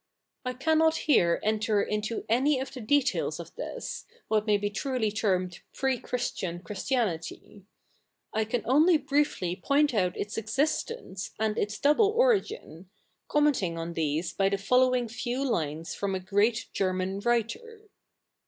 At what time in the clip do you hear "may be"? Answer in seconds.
4.47-4.71